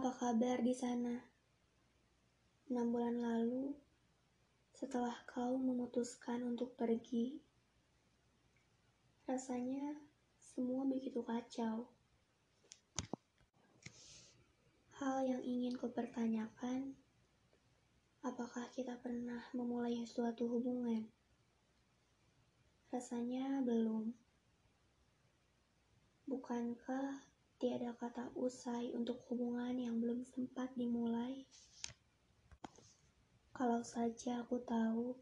Apa 0.00 0.32
kabar 0.32 0.64
di 0.64 0.72
sana? 0.72 1.12
Enam 2.72 2.88
bulan 2.88 3.20
lalu, 3.20 3.76
setelah 4.72 5.12
kau 5.28 5.60
memutuskan 5.60 6.40
untuk 6.40 6.72
pergi, 6.72 7.36
rasanya 9.28 10.00
semua 10.40 10.88
begitu 10.88 11.20
kacau. 11.20 11.84
Hal 14.96 15.28
yang 15.28 15.44
ingin 15.44 15.76
kupertanyakan, 15.76 16.96
apakah 18.24 18.72
kita 18.72 18.96
pernah 19.04 19.52
memulai 19.52 20.00
suatu 20.08 20.48
hubungan? 20.48 21.12
Rasanya 22.88 23.60
belum. 23.68 24.16
Bukankah 26.24 27.20
tiada 27.60 27.92
kata 27.92 28.32
usai 28.40 28.88
untuk 28.96 29.20
hubungan 29.28 29.76
yang 29.76 30.00
belum 30.00 30.24
sempat 30.24 30.72
dimulai? 30.80 31.44
Kalau 33.52 33.84
saja 33.84 34.40
aku 34.40 34.64
tahu, 34.64 35.12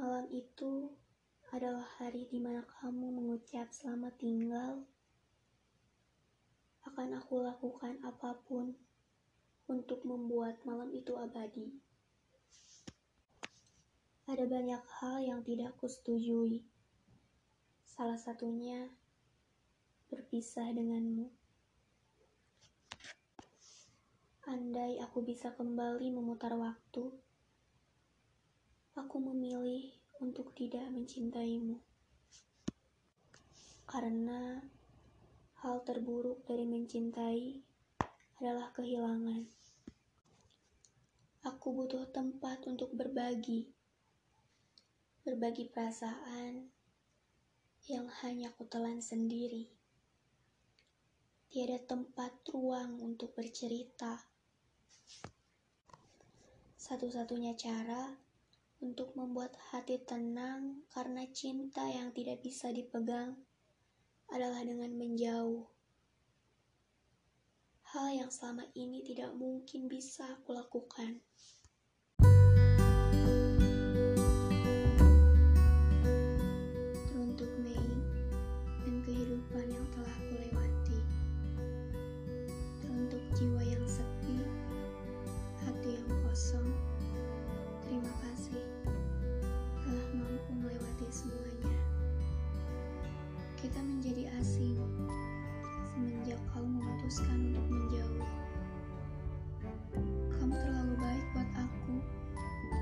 malam 0.00 0.24
itu 0.32 0.88
adalah 1.52 1.84
hari 2.00 2.24
di 2.32 2.40
mana 2.40 2.64
kamu 2.64 3.20
mengucap 3.20 3.68
selamat 3.68 4.16
tinggal, 4.16 4.80
akan 6.88 7.20
aku 7.20 7.44
lakukan 7.44 8.00
apa 8.00 8.40
pun 8.48 8.72
untuk 9.68 10.00
membuat 10.08 10.56
malam 10.64 10.88
itu 10.96 11.12
abadi. 11.20 11.68
Ada 14.24 14.48
banyak 14.48 14.80
hal 15.04 15.20
yang 15.20 15.44
tidak 15.44 15.76
kusetujui. 15.76 16.64
Salah 17.84 18.16
satunya 18.16 18.88
berpisah 20.10 20.66
denganmu. 20.74 21.30
Andai 24.50 24.98
aku 24.98 25.22
bisa 25.22 25.54
kembali 25.54 26.10
memutar 26.10 26.58
waktu, 26.58 27.14
aku 28.98 29.16
memilih 29.22 29.94
untuk 30.18 30.50
tidak 30.58 30.82
mencintaimu. 30.90 31.78
Karena 33.86 34.58
hal 35.62 35.86
terburuk 35.86 36.42
dari 36.42 36.66
mencintai 36.66 37.62
adalah 38.42 38.74
kehilangan. 38.74 39.46
Aku 41.46 41.72
butuh 41.72 42.10
tempat 42.10 42.66
untuk 42.66 42.92
berbagi, 42.98 43.70
berbagi 45.22 45.70
perasaan 45.70 46.68
yang 47.88 48.10
hanya 48.20 48.52
kutelan 48.58 49.00
sendiri. 49.00 49.79
Tiada 51.50 51.82
tempat 51.82 52.46
ruang 52.54 53.02
untuk 53.02 53.34
bercerita 53.34 54.22
satu-satunya 56.78 57.58
cara 57.58 58.14
untuk 58.78 59.18
membuat 59.18 59.58
hati 59.74 59.98
tenang 59.98 60.86
karena 60.94 61.26
cinta 61.34 61.90
yang 61.90 62.14
tidak 62.14 62.38
bisa 62.38 62.70
dipegang 62.70 63.34
adalah 64.30 64.62
dengan 64.62 64.94
menjauh. 64.94 65.66
Hal 67.98 68.06
yang 68.14 68.30
selama 68.30 68.70
ini 68.78 69.02
tidak 69.02 69.34
mungkin 69.34 69.90
bisa 69.90 70.38
aku 70.38 70.54
lakukan. 70.54 71.18
Kau 96.48 96.64
memutuskan 96.64 97.52
untuk 97.52 97.66
menjauh. 97.68 98.28
Kamu 100.38 100.54
terlalu 100.56 100.94
baik 100.96 101.24
buat 101.36 101.50
aku, 101.52 101.94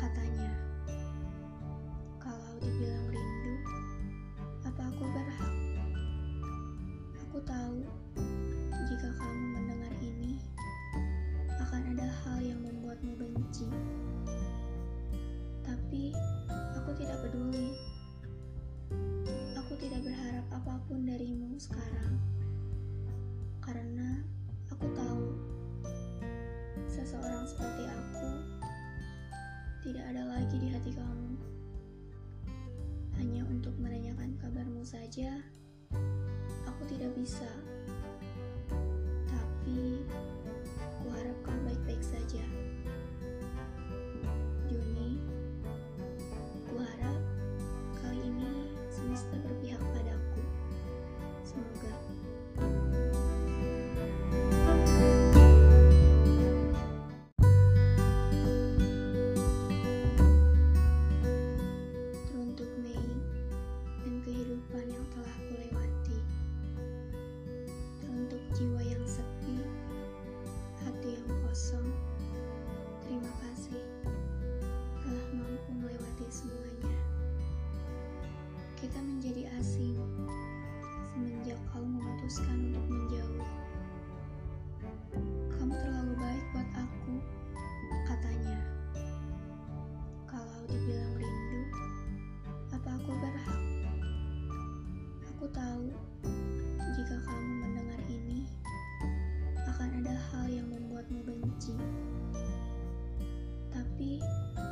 katanya. 0.00 0.50
Kalau 2.16 2.52
dibilang 2.64 3.06
rindu, 3.12 3.54
apa 4.64 4.82
aku 4.88 5.04
berhak? 5.04 5.54
Aku 7.28 7.36
tahu 7.44 7.78
jika 8.88 9.08
kamu 9.20 9.44
mendengar 9.56 9.92
ini, 10.00 10.40
akan 11.60 11.96
ada 11.96 12.08
hal 12.24 12.38
yang 12.40 12.60
membuatmu 12.64 13.12
benci. 13.20 13.68
Tapi 15.64 16.12
aku 16.76 16.90
tidak 16.96 17.20
peduli. 17.24 17.76
Aku 19.60 19.72
tidak 19.76 20.04
berharap 20.04 20.46
apa 20.52 20.74
pun 20.88 21.04
darimu 21.08 21.56
sekarang. 21.56 22.31
Karena 23.62 24.18
aku 24.74 24.90
tahu 24.90 25.38
seseorang 26.90 27.46
seperti 27.46 27.86
aku 27.86 28.30
tidak 29.86 30.04
ada 30.10 30.22
lagi 30.26 30.56
di 30.58 30.68
hati 30.74 30.90
kamu. 30.90 31.32
Hanya 33.22 33.46
untuk 33.46 33.72
menanyakan 33.78 34.34
kabarmu 34.42 34.82
saja, 34.82 35.38
aku 36.66 36.82
tidak 36.90 37.14
bisa. 37.14 37.48
telah 65.22 65.38
pulih 65.46 65.71
jika 97.12 97.28
kamu 97.28 97.60
mendengar 97.60 98.00
ini, 98.08 98.48
akan 99.68 100.00
ada 100.00 100.16
hal 100.32 100.48
yang 100.48 100.64
membuatmu 100.64 101.20
benci. 101.28 101.76
Tapi 103.68 104.16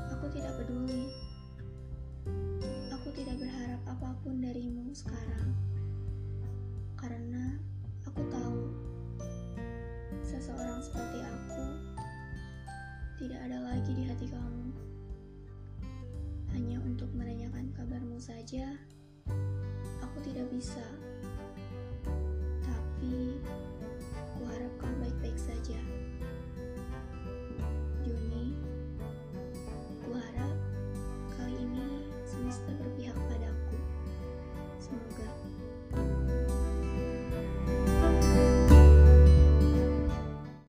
aku 0.08 0.24
tidak 0.32 0.56
peduli. 0.56 1.12
Aku 2.96 3.12
tidak 3.12 3.36
berharap 3.44 3.84
apa 3.84 4.16
pun 4.24 4.40
darimu 4.40 4.88
sekarang. 4.96 5.52
Karena 6.96 7.60
aku 8.08 8.24
tahu 8.32 8.72
seseorang 10.24 10.80
seperti 10.80 11.20
aku 11.20 11.64
tidak 13.20 13.52
ada 13.52 13.68
lagi 13.68 13.92
di 13.92 14.08
hati 14.08 14.32
kamu. 14.32 14.72
Hanya 16.56 16.80
untuk 16.88 17.12
menanyakan 17.12 17.68
kabarmu 17.76 18.16
saja, 18.16 18.80
aku 20.00 20.24
tidak 20.24 20.48
bisa 20.48 20.88